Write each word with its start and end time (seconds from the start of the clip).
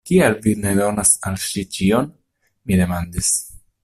Kial 0.09 0.35
vi 0.45 0.53
ne 0.61 0.71
donas 0.79 1.11
al 1.31 1.37
ŝi 1.43 1.63
ĉion? 1.77 2.09
mi 2.71 2.81
demandis. 2.81 3.31